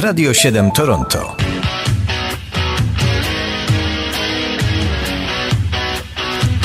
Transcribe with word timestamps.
Radio 0.00 0.34
7 0.34 0.70
Toronto. 0.70 1.36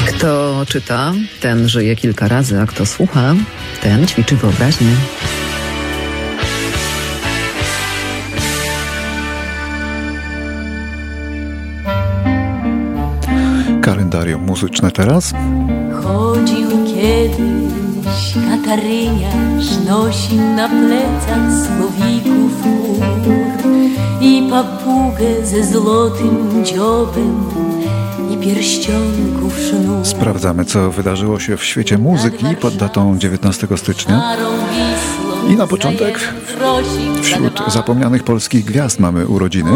Kto 0.07 0.65
czyta, 0.67 1.13
ten 1.41 1.69
żyje 1.69 1.95
kilka 1.95 2.27
razy, 2.27 2.61
a 2.61 2.65
kto 2.65 2.85
słucha, 2.85 3.35
ten 3.81 4.07
ćwiczy 4.07 4.35
wyobraźnię. 4.35 4.87
Kalendarium 13.81 14.41
muzyczne 14.41 14.91
teraz. 14.91 15.33
Chodził 16.03 16.69
kiedyś 16.85 17.84
kataryniarz, 18.49 19.65
nosił 19.87 20.41
na 20.41 20.69
plecach 20.69 21.67
słowików 21.67 22.65
mur 22.65 23.45
i 24.21 24.47
papugę 24.49 25.45
ze 25.45 25.63
złotym 25.63 26.65
dziobem 26.65 27.49
i 28.31 28.37
pierścionków 28.37 29.59
sznur. 29.59 30.05
Sprawdzamy, 30.05 30.65
co 30.65 30.91
wydarzyło 30.91 31.39
się 31.39 31.57
w 31.57 31.63
świecie 31.63 31.97
muzyki 31.97 32.45
pod 32.61 32.75
datą 32.75 33.17
19 33.17 33.67
stycznia. 33.77 34.35
I 35.49 35.55
na 35.55 35.67
początek 35.67 36.33
Wśród 37.21 37.61
zapomnianych 37.67 38.23
polskich 38.23 38.65
gwiazd 38.65 38.99
mamy 38.99 39.27
urodziny. 39.27 39.71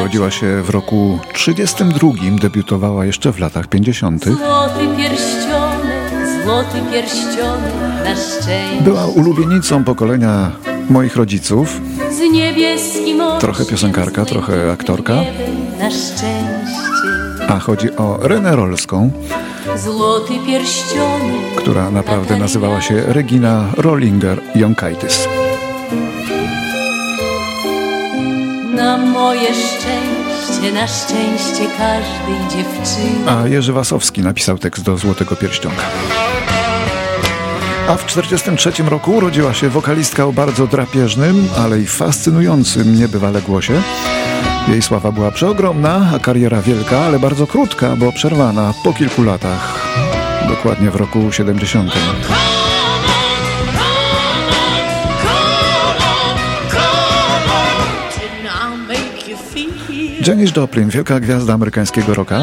Urodziła 0.00 0.30
się 0.30 0.62
w 0.62 0.70
roku 0.70 1.18
32, 1.32 2.10
debiutowała 2.40 3.04
jeszcze 3.04 3.32
w 3.32 3.38
latach 3.38 3.66
50. 3.66 4.24
Złoty 4.24 4.96
pierścionek, 4.96 6.10
złoty 6.44 6.78
pierścionek 6.92 7.74
na 8.04 8.16
szczęście 8.16 8.80
Była 8.80 9.06
ulubienicą 9.06 9.84
pokolenia 9.84 10.50
moich 10.90 11.16
rodziców. 11.16 11.80
Z 12.10 12.32
niebieskim 12.32 13.22
Trochę 13.40 13.64
piosenkarka, 13.64 14.24
trochę 14.24 14.72
aktorka. 14.72 15.14
Na 15.78 15.90
szczęście 15.90 16.34
A 17.48 17.58
chodzi 17.58 17.96
o 17.96 18.18
Renę 18.22 18.56
Rolską, 18.56 19.10
Złoty 19.76 20.34
pierścionek 20.46 21.44
która 21.56 21.90
naprawdę 21.90 22.36
nazywała 22.38 22.80
się 22.80 23.02
Regina 23.06 23.64
Rollinger 23.76 24.40
Jonkaitis. 24.54 25.28
Moje 28.98 29.54
szczęście, 29.54 30.72
na 30.72 30.86
szczęście 30.86 31.66
każdej 31.78 32.48
dziewczyny 32.50 33.30
A 33.30 33.48
Jerzy 33.48 33.72
Wasowski 33.72 34.22
napisał 34.22 34.58
tekst 34.58 34.84
do 34.84 34.96
Złotego 34.96 35.36
Pierścionka. 35.36 35.82
A 37.88 37.96
w 37.96 38.04
1943 38.04 38.82
roku 38.82 39.12
urodziła 39.12 39.54
się 39.54 39.68
wokalistka 39.68 40.24
o 40.24 40.32
bardzo 40.32 40.66
drapieżnym, 40.66 41.48
ale 41.58 41.80
i 41.80 41.86
fascynującym 41.86 42.98
niebywale 42.98 43.42
głosie. 43.42 43.82
Jej 44.68 44.82
sława 44.82 45.12
była 45.12 45.30
przeogromna, 45.30 46.10
a 46.14 46.18
kariera 46.18 46.62
wielka, 46.62 46.98
ale 46.98 47.18
bardzo 47.18 47.46
krótka, 47.46 47.96
bo 47.96 48.12
przerwana 48.12 48.74
po 48.84 48.92
kilku 48.92 49.22
latach. 49.22 49.88
Dokładnie 50.48 50.90
w 50.90 50.96
roku 50.96 51.32
70. 51.32 51.92
Janis 60.26 60.56
Joplin, 60.56 60.88
wielka 60.88 61.20
gwiazda 61.20 61.54
amerykańskiego 61.54 62.14
rocka. 62.14 62.40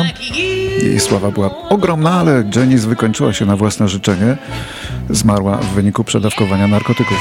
Jej 0.81 0.99
sława 0.99 1.31
była 1.31 1.69
ogromna, 1.69 2.11
ale 2.11 2.43
Janis 2.55 2.85
wykończyła 2.85 3.33
się 3.33 3.45
na 3.45 3.55
własne 3.55 3.89
życzenie. 3.89 4.37
Zmarła 5.09 5.57
w 5.57 5.65
wyniku 5.65 6.03
przedawkowania 6.03 6.67
narkotyków. 6.67 7.17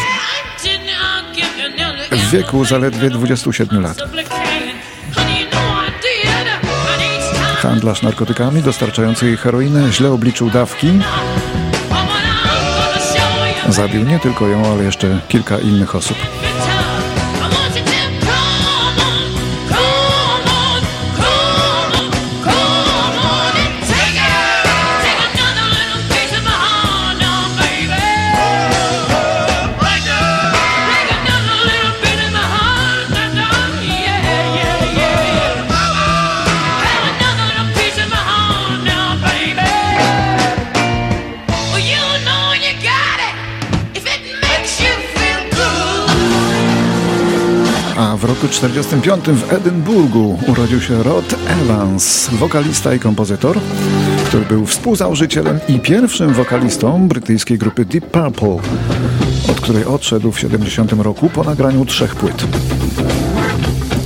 W 2.12 2.30
wieku 2.30 2.64
zaledwie 2.64 3.10
27 3.10 3.82
lat. 3.82 3.98
Handlarz 7.56 8.02
narkotykami 8.02 8.62
dostarczający 8.62 9.26
jej 9.26 9.36
heroinę 9.36 9.92
źle 9.92 10.10
obliczył 10.10 10.50
dawki. 10.50 10.88
Zabił 13.68 14.04
nie 14.04 14.18
tylko 14.18 14.48
ją, 14.48 14.72
ale 14.72 14.84
jeszcze 14.84 15.20
kilka 15.28 15.58
innych 15.58 15.94
osób. 15.94 16.16
W 48.20 48.24
roku 48.24 48.48
45 48.48 49.24
w 49.24 49.52
Edynburgu 49.52 50.38
urodził 50.46 50.80
się 50.80 51.02
Rod 51.02 51.34
Evans, 51.46 52.28
wokalista 52.28 52.94
i 52.94 52.98
kompozytor, 52.98 53.58
który 54.24 54.44
był 54.44 54.66
współzałożycielem 54.66 55.60
i 55.68 55.80
pierwszym 55.80 56.34
wokalistą 56.34 57.08
brytyjskiej 57.08 57.58
grupy 57.58 57.84
Deep 57.84 58.06
Purple, 58.06 58.58
od 59.50 59.60
której 59.60 59.84
odszedł 59.84 60.32
w 60.32 60.40
70 60.40 60.92
roku 60.92 61.30
po 61.30 61.44
nagraniu 61.44 61.84
trzech 61.84 62.14
płyt. 62.16 62.44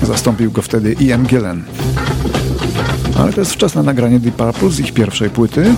Zastąpił 0.02 0.50
go 0.50 0.62
wtedy 0.62 0.96
Ian 1.00 1.26
Gillan. 1.26 1.64
Ale 3.19 3.32
to 3.32 3.41
jest 3.41 3.52
wczesne 3.52 3.82
nagranie 3.82 4.20
Deep 4.20 4.36
Purple 4.36 4.70
z 4.70 4.81
ich 4.81 4.92
pierwszej 4.92 5.31
płyty, 5.31 5.75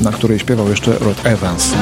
na 0.00 0.12
której 0.12 0.38
śpiewał 0.38 0.68
jeszcze 0.68 0.98
Rod 0.98 1.26
Evans. 1.26 1.74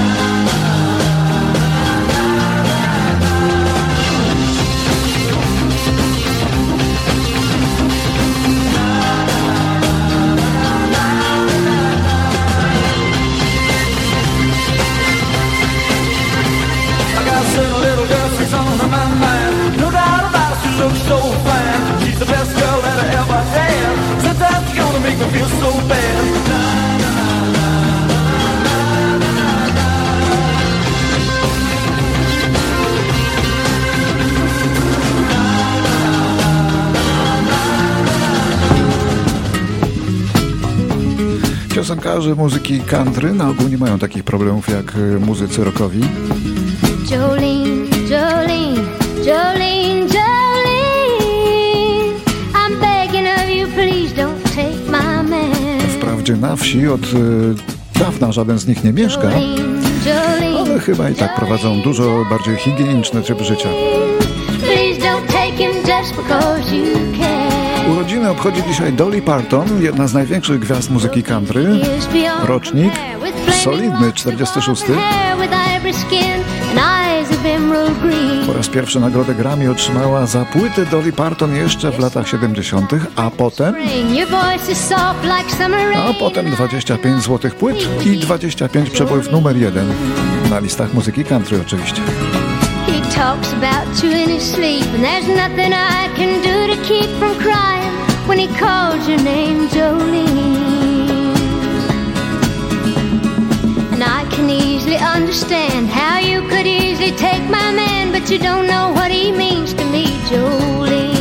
Piosenkarze 42.18 42.42
muzyki 42.42 42.80
country 42.80 43.32
na 43.32 43.48
ogół 43.48 43.68
nie 43.68 43.78
mają 43.78 43.98
takich 43.98 44.24
problemów 44.24 44.68
jak 44.68 44.96
y, 44.96 45.20
muzycy 45.20 45.64
rockowi. 45.64 46.00
Jolene, 47.10 47.86
Jolene, 48.10 48.82
Jolene, 49.26 50.06
Jolene. 50.14 50.78
I'm 52.54 52.80
begging 52.80 53.28
of 53.28 53.50
you, 53.50 53.66
please 53.66 54.14
don't 54.14 54.42
take 54.56 54.90
my 54.90 55.22
man. 55.30 55.80
Wprawdzie 55.98 56.36
na 56.36 56.56
wsi 56.56 56.88
od 56.88 57.02
y, 57.02 57.98
dawna 57.98 58.32
żaden 58.32 58.59
z 58.59 58.66
nich 58.66 58.84
nie 58.84 58.92
mieszka, 58.92 59.30
ale 60.60 60.80
chyba 60.80 61.10
i 61.10 61.14
tak 61.14 61.34
prowadzą 61.36 61.82
dużo 61.82 62.26
bardziej 62.30 62.56
higieniczny 62.56 63.22
tryb 63.22 63.42
życia. 63.42 63.68
Please 64.60 65.00
don't 65.00 65.26
take 65.26 65.56
him 65.56 65.72
just 65.72 66.16
because 66.16 66.76
you 66.76 66.84
can. 67.18 67.28
Urodziny 68.28 68.48
obchodzi 68.48 68.72
dzisiaj 68.72 68.92
Dolly 68.92 69.22
Parton, 69.22 69.83
jedna 69.83 70.09
z 70.09 70.15
największych 70.15 70.59
gwiazd 70.59 70.91
muzyki 70.91 71.22
country. 71.22 71.66
Rocznik 72.45 72.92
solidny, 73.63 73.91
horns 73.91 74.15
46. 74.15 74.83
and 74.83 74.98
hair 74.98 75.36
with 75.39 75.53
ivory 75.77 75.95
skin 75.95 76.42
and 76.71 76.78
eyes 76.78 77.30
of 77.30 77.47
emerald 77.47 77.98
green. 77.98 78.47
Po 78.47 78.53
raz 78.53 78.69
pierwszy 78.69 79.01
nagrodę 79.01 79.34
Grammy 79.34 79.71
otrzymała 79.71 80.27
za 80.27 80.45
płyty 80.45 80.86
Dolly 80.86 81.13
Parton 81.13 81.57
jeszcze 81.57 81.91
w 81.91 81.98
latach 81.98 82.28
70., 82.28 82.91
a 83.16 83.30
potem, 83.30 83.75
a 86.09 86.15
potem 86.15 86.51
25 86.51 87.22
złotych 87.22 87.54
płyt 87.54 88.07
i 88.07 88.19
25 88.19 88.91
przebojów 88.91 89.31
numer 89.31 89.57
jeden 89.57 89.92
na 90.51 90.59
listach 90.59 90.95
muzyki 90.95 91.24
country 91.24 91.60
oczywiście. 91.60 92.03
He 92.86 93.01
talks 93.15 93.53
about 93.53 94.04
you 94.04 94.10
in 94.10 94.28
his 94.28 94.54
sleep, 94.54 94.86
and 94.95 95.04
there's 95.04 95.28
nothing 95.28 95.74
I 95.74 96.09
can 96.16 96.42
do 96.42 96.74
to 96.74 96.89
keep 96.89 97.19
from 97.19 97.34
crying 97.34 97.87
when 98.28 98.39
he 98.39 98.47
calls 98.59 99.09
your 99.09 99.22
name, 99.22 99.69
Jolene. 99.69 101.34
And 103.92 104.03
I 104.04 104.25
can 104.30 104.48
easily 104.51 104.97
understand. 104.97 105.28
understand 105.28 105.89
how 105.89 106.19
you 106.19 106.41
could 106.48 106.66
easily 106.66 107.13
take 107.13 107.42
my 107.51 107.72
man, 107.72 108.13
but 108.13 108.30
you 108.30 108.39
don't 108.39 108.66
know 108.66 108.92
what 108.92 109.10
he 109.10 109.33
means 109.33 109.75
to 109.75 109.84
me, 109.84 110.04
Jolene. 110.30 111.19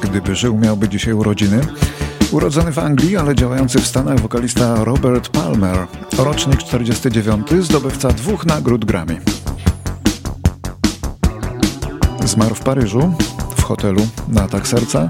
Gdyby 0.00 0.36
żył, 0.36 0.58
miałby 0.58 0.88
dzisiaj 0.88 1.14
urodziny. 1.14 1.60
Urodzony 2.30 2.72
w 2.72 2.78
Anglii, 2.78 3.16
ale 3.16 3.34
działający 3.34 3.78
w 3.78 3.86
Stanach 3.86 4.20
wokalista 4.20 4.84
Robert 4.84 5.28
Palmer, 5.28 5.86
rocznik 6.18 6.62
49, 6.62 7.50
zdobywca 7.60 8.08
dwóch 8.08 8.46
nagród 8.46 8.84
Grammy. 8.84 9.20
Zmarł 12.24 12.54
w 12.54 12.60
Paryżu, 12.60 13.14
w 13.56 13.62
hotelu 13.62 14.06
na 14.28 14.42
atak 14.42 14.68
serca, 14.68 15.08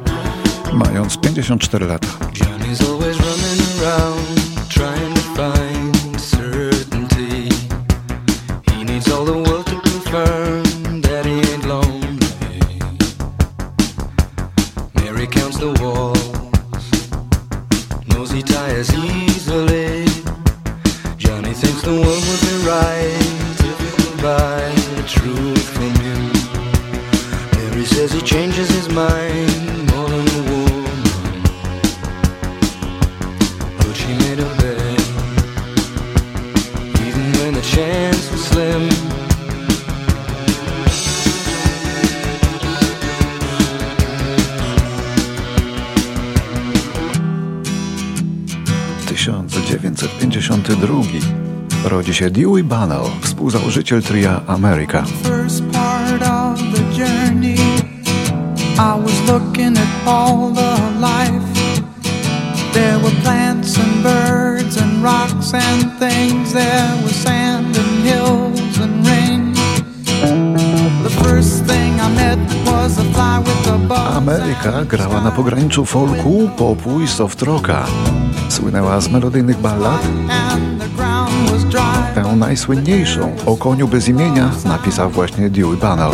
mając 0.72 1.16
54 1.16 1.86
lata. 1.86 2.08
Rodzi 51.96 52.14
się 52.14 52.30
Dewey 52.30 52.64
Bunnell, 52.64 53.04
współzałożyciel 53.20 54.02
tria 54.02 54.40
America. 54.46 55.04
I 58.78 59.02
was 59.02 59.20
looking 59.26 59.78
at 59.78 60.06
all 60.06 60.52
the 60.54 60.76
life. 61.00 61.46
There 62.72 62.98
were 62.98 63.16
plants 63.22 63.78
and 63.78 64.02
birds 64.02 64.78
and 64.82 65.02
rocks 65.04 65.54
and 65.54 65.98
things. 65.98 66.52
There 66.52 67.02
was 67.02 67.12
sand 67.12 67.78
and 67.78 68.04
hills 68.04 68.78
and 68.82 69.08
rain. 69.08 69.54
The 71.02 71.24
first 71.24 71.64
thing 71.64 72.00
I 72.00 72.08
met 72.14 72.38
was 72.66 72.98
a 72.98 73.04
fly 73.04 73.38
with 73.38 73.68
a 73.68 73.78
buzz. 73.78 74.16
Ameryka 74.16 74.84
grała 74.84 75.20
na 75.20 75.30
pograniczu 75.30 75.84
folku, 75.84 76.50
popu 76.56 77.00
i 77.00 77.08
soft 77.08 77.42
rocka. 77.42 77.86
Słynęła 78.48 79.00
z 79.00 79.08
melodyjnych 79.08 79.60
ballad. 79.60 80.02
Tę 82.14 82.36
najsłynniejszą 82.36 83.36
o 83.46 83.56
koniu 83.56 83.88
bez 83.88 84.08
imienia 84.08 84.50
napisał 84.64 85.10
właśnie 85.10 85.50
Dewey 85.50 85.76
Bunnell. 85.76 86.12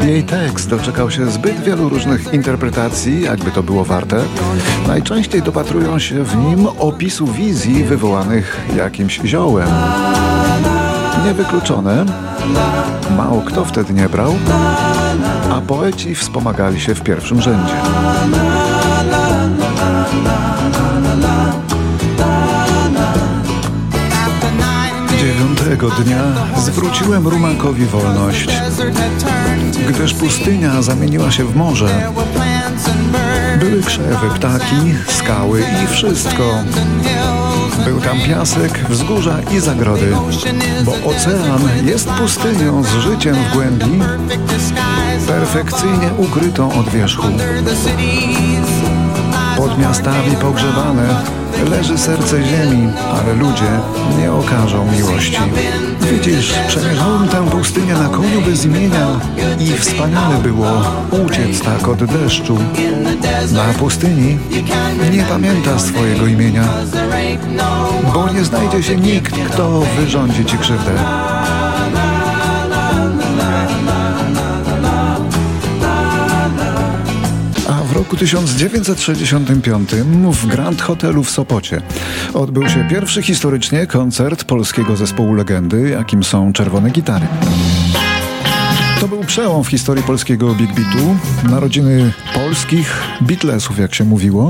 No. 0.00 0.06
Jej 0.06 0.24
tekst 0.24 0.70
doczekał 0.70 1.10
się 1.10 1.30
zbyt 1.30 1.60
wielu 1.60 1.88
różnych 1.88 2.34
interpretacji, 2.34 3.22
jakby 3.22 3.50
to 3.50 3.62
było 3.62 3.84
warte. 3.84 4.20
Najczęściej 4.86 5.42
dopatrują 5.42 5.98
się 5.98 6.24
w 6.24 6.36
nim 6.36 6.66
opisu 6.78 7.26
wizji 7.26 7.84
wywołanych 7.84 8.60
jakimś 8.76 9.20
ziołem. 9.24 9.68
Niewykluczone, 11.24 12.04
mało 13.16 13.42
kto 13.42 13.64
wtedy 13.64 13.92
nie 13.92 14.08
brał, 14.08 14.34
a 15.52 15.60
poeci 15.60 16.14
wspomagali 16.14 16.80
się 16.80 16.94
w 16.94 17.02
pierwszym 17.02 17.42
rzędzie. 17.42 17.74
Dziewiątego 25.20 25.90
dnia 25.90 26.22
zwróciłem 26.56 27.28
rumakowi 27.28 27.86
wolność, 27.86 28.48
gdyż 29.88 30.14
pustynia 30.14 30.82
zamieniła 30.82 31.30
się 31.30 31.44
w 31.44 31.56
morze. 31.56 32.12
Były 33.60 33.82
krzewy, 33.82 34.30
ptaki, 34.34 34.94
skały 35.08 35.64
i 35.84 35.86
wszystko. 35.86 36.64
Był 37.84 38.00
tam 38.00 38.20
piasek, 38.20 38.72
wzgórza 38.88 39.38
i 39.56 39.60
zagrody, 39.60 40.10
bo 40.84 40.92
ocean 40.92 41.86
jest 41.86 42.08
pustynią 42.08 42.82
z 42.82 42.88
życiem 42.88 43.34
w 43.34 43.52
głębi, 43.52 44.00
perfekcyjnie 45.26 46.10
ukrytą 46.18 46.72
od 46.80 46.88
wierzchu. 46.88 47.26
Pod 49.58 49.78
miastami 49.78 50.36
pogrzebane 50.40 51.22
leży 51.70 51.98
serce 51.98 52.44
ziemi, 52.44 52.88
ale 53.12 53.34
ludzie 53.34 53.70
nie 54.18 54.32
okażą 54.32 54.92
miłości. 54.92 55.38
Widzisz, 56.00 56.54
przemierzałem 56.68 57.28
tę 57.28 57.50
pustynię 57.50 57.94
na 57.94 58.08
koniu 58.08 58.40
bez 58.46 58.64
imienia 58.64 59.06
i 59.60 59.72
wspaniale 59.72 60.38
było 60.38 60.70
uciec 61.26 61.60
tak 61.60 61.88
od 61.88 62.04
deszczu. 62.04 62.58
Na 63.52 63.64
pustyni 63.64 64.38
nie 65.12 65.22
pamięta 65.22 65.78
swojego 65.78 66.26
imienia, 66.26 66.64
bo 68.14 68.32
nie 68.32 68.44
znajdzie 68.44 68.82
się 68.82 68.96
nikt, 68.96 69.34
kto 69.52 69.80
wyrządzi 69.80 70.44
ci 70.44 70.58
krzywdę. 70.58 70.92
Roku 78.08 78.16
1965 78.16 79.90
w 80.32 80.46
Grand 80.46 80.82
Hotelu 80.82 81.24
w 81.24 81.30
Sopocie 81.30 81.82
odbył 82.34 82.68
się 82.68 82.88
pierwszy 82.90 83.22
historycznie 83.22 83.86
koncert 83.86 84.44
polskiego 84.44 84.96
zespołu 84.96 85.34
legendy, 85.34 85.88
jakim 85.88 86.24
są 86.24 86.52
Czerwone 86.52 86.90
Gitary. 86.90 87.26
To 89.00 89.08
był 89.08 89.24
przełom 89.24 89.64
w 89.64 89.68
historii 89.68 90.04
polskiego 90.04 90.54
Big 90.54 90.72
Beatu, 90.72 91.16
narodziny 91.50 92.12
polskich 92.34 93.02
Beatlesów, 93.20 93.78
jak 93.78 93.94
się 93.94 94.04
mówiło. 94.04 94.48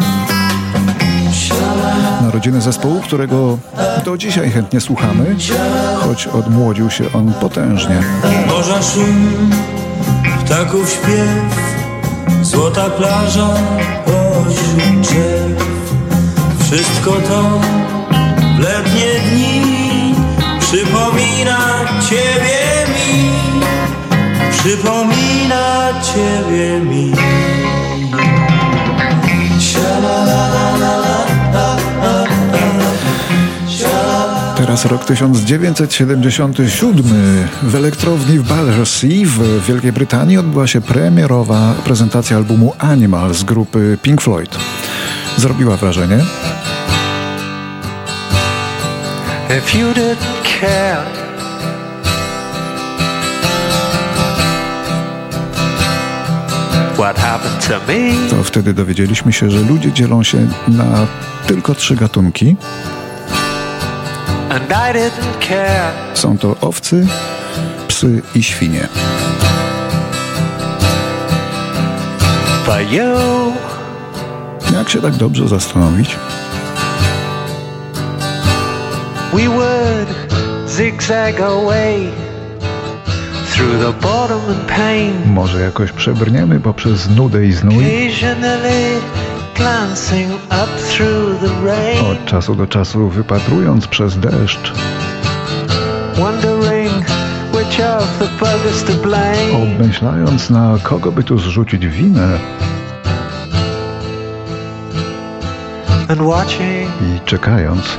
Narodziny 2.22 2.60
zespołu, 2.60 3.00
którego 3.00 3.58
do 4.04 4.18
dzisiaj 4.18 4.50
chętnie 4.50 4.80
słuchamy, 4.80 5.36
choć 5.96 6.26
odmłodził 6.26 6.90
się 6.90 7.12
on 7.12 7.32
potężnie. 7.32 8.02
Morza 8.46 8.82
szum, 8.82 9.50
ptaków 10.44 10.90
śpiew, 10.90 11.77
złota 12.48 12.90
plaża 12.90 13.48
pośród 14.06 15.00
drzew. 15.00 15.68
Wszystko 16.60 17.10
to 17.10 17.42
w 18.56 18.58
letnie 18.58 19.20
dni 19.30 20.14
przypomina 20.60 21.58
Ciebie 22.08 22.86
mi, 22.94 23.30
przypomina 24.50 25.88
Ciebie 26.02 26.80
mi. 26.80 27.12
Teraz 34.82 34.92
rok 34.92 35.04
1977. 35.04 37.04
W 37.62 37.74
elektrowni 37.74 38.38
w 38.38 38.48
Battersea 38.48 39.26
w 39.26 39.66
Wielkiej 39.66 39.92
Brytanii 39.92 40.38
odbyła 40.38 40.66
się 40.66 40.80
premierowa 40.80 41.74
prezentacja 41.84 42.36
albumu 42.36 42.74
Animal 42.78 43.34
z 43.34 43.44
grupy 43.44 43.98
Pink 44.02 44.20
Floyd. 44.20 44.58
Zrobiła 45.36 45.76
wrażenie. 45.76 46.18
If 49.58 49.78
you 49.78 49.88
care 50.60 51.06
What 56.94 57.18
happened 57.18 57.66
to 57.66 57.92
me? 57.92 58.30
To 58.30 58.44
wtedy 58.44 58.74
dowiedzieliśmy 58.74 59.32
się, 59.32 59.50
że 59.50 59.60
ludzie 59.60 59.92
dzielą 59.92 60.22
się 60.22 60.48
na 60.68 61.06
tylko 61.46 61.74
trzy 61.74 61.96
gatunki. 61.96 62.56
Są 66.14 66.38
to 66.38 66.56
owcy, 66.60 67.06
psy 67.88 68.22
i 68.34 68.42
świnie. 68.42 68.88
Jak 74.72 74.88
się 74.88 75.00
tak 75.00 75.14
dobrze 75.14 75.48
zastanowić? 75.48 76.16
We 79.32 79.48
would 79.48 80.08
zigzag 80.68 81.40
away 81.40 82.10
through 83.52 83.78
the 83.78 83.92
boredom 83.92 84.40
and 84.48 84.68
pain. 84.68 85.32
Może 85.32 85.60
jakoś 85.60 85.92
przebrniemy 85.92 86.60
poprzez 86.60 87.08
nudę 87.10 87.46
i 87.46 87.52
znój? 87.52 87.84
Occasionally 87.84 89.00
od 92.10 92.24
czasu 92.24 92.54
do 92.54 92.66
czasu 92.66 93.08
wypatrując 93.08 93.86
przez 93.86 94.18
deszcz, 94.18 94.72
obmyślając 99.54 100.50
na 100.50 100.78
kogo 100.82 101.12
by 101.12 101.24
tu 101.24 101.38
zrzucić 101.38 101.86
winę. 101.86 102.38
I 107.00 107.20
czekając 107.24 107.98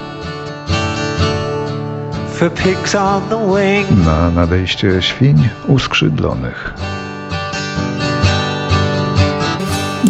na 4.05 4.31
nadejście 4.31 5.01
świń 5.01 5.49
uskrzydlonych. 5.67 6.73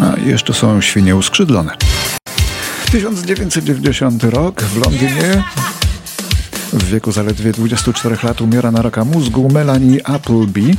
A 0.00 0.20
jeszcze 0.20 0.54
są 0.54 0.80
świnie 0.80 1.16
uskrzydlone. 1.16 1.76
1990 2.90 4.24
rok 4.24 4.62
w 4.62 4.76
Londynie. 4.76 5.44
W 6.72 6.84
wieku 6.84 7.12
zaledwie 7.12 7.52
24 7.52 8.16
lat 8.22 8.40
umiera 8.40 8.70
na 8.70 8.82
raka 8.82 9.04
mózgu 9.04 9.48
Melanie 9.48 10.08
Appleby, 10.08 10.74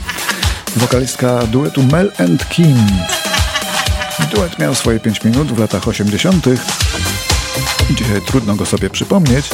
wokalistka 0.76 1.48
duetu 1.48 1.84
Mel 1.84 2.12
and 2.20 2.50
Kim. 2.50 2.78
Duet 4.32 4.60
miał 4.60 4.76
swoje 4.76 5.00
5 5.00 5.24
minut 5.24 5.52
w 5.52 5.60
latach 5.60 5.88
80. 5.88 6.46
Dzisiaj 7.90 8.22
trudno 8.28 8.56
go 8.56 8.66
sobie 8.66 8.90
przypomnieć, 8.90 9.50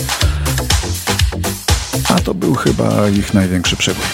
a 2.09 2.13
to 2.13 2.33
był 2.33 2.55
chyba 2.55 3.09
ich 3.09 3.33
największy 3.33 3.75
przebój. 3.75 4.05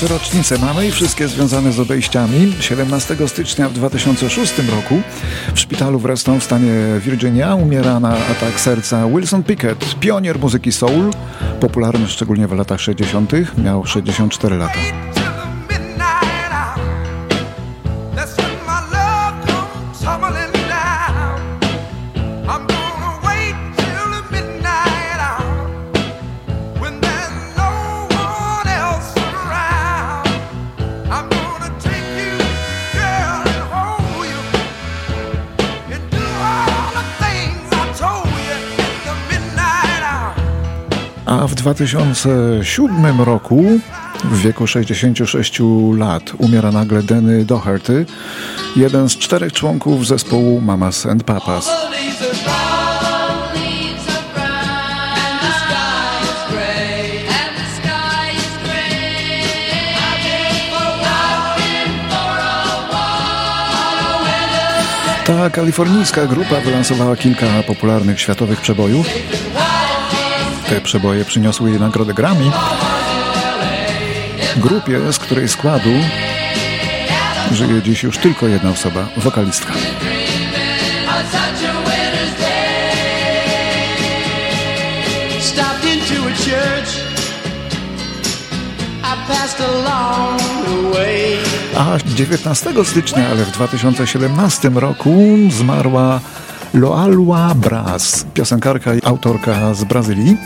Trzy 0.00 0.08
rocznice 0.08 0.58
mamy 0.58 0.86
i 0.86 0.90
wszystkie 0.90 1.28
związane 1.28 1.72
z 1.72 1.80
obejściami. 1.80 2.54
17 2.60 3.16
stycznia 3.28 3.68
w 3.68 3.72
2006 3.72 4.58
roku 4.58 5.00
w 5.54 5.60
szpitalu 5.60 5.98
w 5.98 6.04
Reston 6.04 6.40
w 6.40 6.44
stanie 6.44 6.72
Virginia 7.04 7.54
umiera 7.54 8.00
na 8.00 8.08
atak 8.08 8.60
serca 8.60 9.08
Wilson 9.08 9.42
Pickett, 9.42 10.00
pionier 10.00 10.38
muzyki 10.38 10.72
soul, 10.72 11.10
popularny 11.60 12.08
szczególnie 12.08 12.48
w 12.48 12.52
latach 12.52 12.80
60. 12.80 13.32
Miał 13.58 13.86
64 13.86 14.56
lata. 14.56 15.19
A 41.26 41.46
w 41.46 41.54
2007 41.54 43.20
roku, 43.20 43.64
w 44.24 44.42
wieku 44.42 44.66
66 44.66 45.60
lat, 45.96 46.32
umiera 46.38 46.72
nagle 46.72 47.02
Denny 47.02 47.44
Doherty, 47.44 48.06
jeden 48.76 49.08
z 49.08 49.18
czterech 49.18 49.52
członków 49.52 50.06
zespołu 50.06 50.60
Mamas 50.60 51.06
and 51.06 51.24
Papas. 51.24 51.70
Ta 65.26 65.50
kalifornijska 65.50 66.26
grupa 66.26 66.60
wylansowała 66.60 67.16
kilka 67.16 67.46
popularnych 67.66 68.20
światowych 68.20 68.60
przebojów. 68.60 69.06
Te 70.70 70.80
przeboje 70.80 71.24
przyniosły 71.24 71.70
jej 71.70 71.80
nagrodę 71.80 72.14
Grammy. 72.14 72.50
Grupie, 74.56 75.12
z 75.12 75.18
której 75.18 75.48
składu 75.48 75.90
żyje 77.52 77.82
dziś 77.82 78.02
już 78.02 78.18
tylko 78.18 78.46
jedna 78.46 78.70
osoba, 78.70 79.08
wokalistka. 79.16 79.72
A 91.76 91.98
19 92.04 92.84
stycznia, 92.84 93.28
ale 93.30 93.44
w 93.44 93.50
2017 93.50 94.68
roku 94.68 95.36
zmarła 95.50 96.20
Loalua 96.74 97.54
Braz, 97.54 98.26
piosenkarka 98.34 98.94
i 98.94 99.00
autorka 99.04 99.74
z 99.74 99.84
Brazylii, 99.84 100.36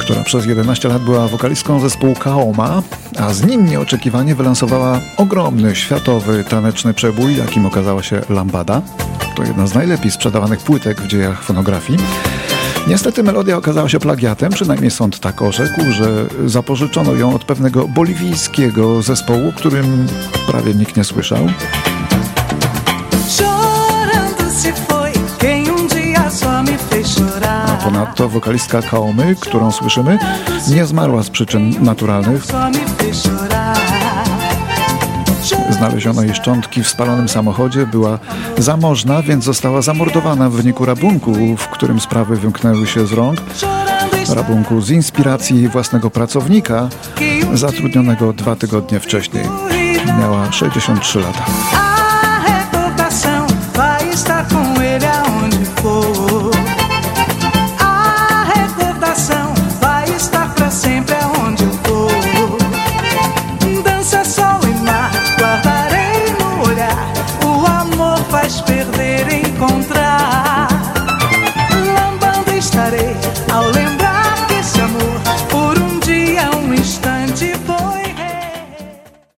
która 0.00 0.24
przez 0.24 0.46
11 0.46 0.88
lat 0.88 1.02
była 1.02 1.28
wokalistką 1.28 1.80
zespołu 1.80 2.14
Kaoma, 2.14 2.82
a 3.18 3.32
z 3.32 3.46
nim 3.46 3.66
nieoczekiwanie 3.66 4.34
wylansowała 4.34 5.00
ogromny 5.16 5.76
światowy 5.76 6.44
taneczny 6.44 6.94
przebój, 6.94 7.36
jakim 7.36 7.66
okazała 7.66 8.02
się 8.02 8.20
Lambada. 8.30 8.82
To 9.36 9.42
jedna 9.42 9.66
z 9.66 9.74
najlepiej 9.74 10.10
sprzedawanych 10.10 10.58
płytek 10.58 11.00
w 11.00 11.06
dziejach 11.06 11.42
fonografii. 11.42 11.98
Niestety 12.88 13.22
melodia 13.22 13.56
okazała 13.56 13.88
się 13.88 13.98
plagiatem, 13.98 14.52
przynajmniej 14.52 14.90
sąd 14.90 15.20
tak 15.20 15.42
orzekł, 15.42 15.80
że 15.90 16.26
zapożyczono 16.46 17.14
ją 17.14 17.34
od 17.34 17.44
pewnego 17.44 17.88
boliwijskiego 17.88 19.02
zespołu, 19.02 19.52
którym 19.56 20.06
prawie 20.46 20.74
nikt 20.74 20.96
nie 20.96 21.04
słyszał. 21.04 21.46
Ponadto 27.84 28.28
wokalistka 28.28 28.82
Kaomy, 28.82 29.36
którą 29.40 29.72
słyszymy, 29.72 30.18
nie 30.68 30.86
zmarła 30.86 31.22
z 31.22 31.30
przyczyn 31.30 31.84
naturalnych. 31.84 32.44
Znaleziono 35.70 36.22
jej 36.22 36.34
szczątki 36.34 36.82
w 36.82 36.88
spalonym 36.88 37.28
samochodzie, 37.28 37.86
była 37.86 38.18
zamożna, 38.58 39.22
więc 39.22 39.44
została 39.44 39.82
zamordowana 39.82 40.50
w 40.50 40.52
wyniku 40.52 40.84
rabunku, 40.84 41.56
w 41.56 41.68
którym 41.68 42.00
sprawy 42.00 42.36
wymknęły 42.36 42.86
się 42.86 43.06
z 43.06 43.12
rąk. 43.12 43.40
Rabunku 44.34 44.80
z 44.80 44.90
inspiracji 44.90 45.68
własnego 45.68 46.10
pracownika, 46.10 46.88
zatrudnionego 47.54 48.32
dwa 48.32 48.56
tygodnie 48.56 49.00
wcześniej. 49.00 49.44
Miała 50.20 50.52
63 50.52 51.20
lata. 51.20 51.91